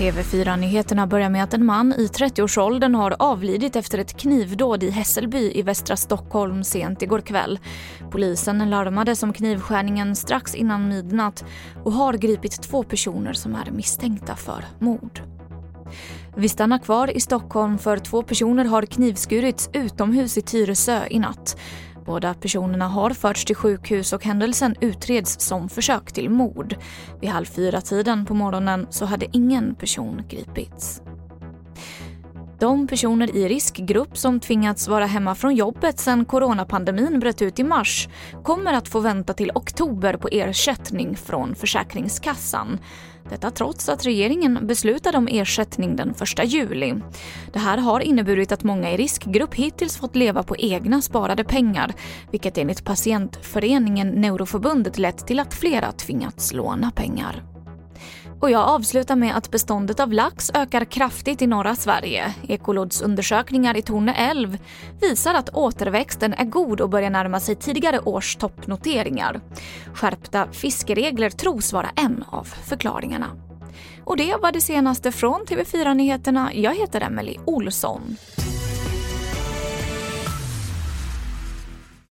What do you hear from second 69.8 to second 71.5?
Skärpta fiskeregler